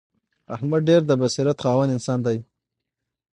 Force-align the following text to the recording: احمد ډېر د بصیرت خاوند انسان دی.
احمد 0.55 0.81
ډېر 0.89 1.01
د 1.07 1.11
بصیرت 1.21 1.57
خاوند 1.63 1.93
انسان 1.95 2.19
دی. 2.25 2.37